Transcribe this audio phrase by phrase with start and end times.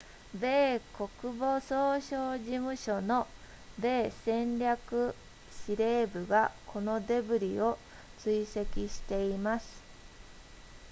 [0.33, 3.27] 米国防総省事務所の
[3.77, 5.13] 米戦略
[5.67, 7.77] 司令部がこのデブリを
[8.17, 9.83] 追跡しています